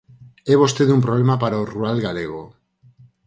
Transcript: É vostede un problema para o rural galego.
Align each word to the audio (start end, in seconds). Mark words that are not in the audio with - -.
É 0.53 0.55
vostede 0.63 0.95
un 0.97 1.05
problema 1.07 1.35
para 1.43 1.61
o 1.61 1.67
rural 1.71 1.97
galego. 2.07 2.43